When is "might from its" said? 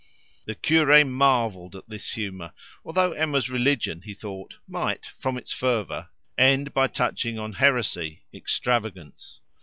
4.67-5.51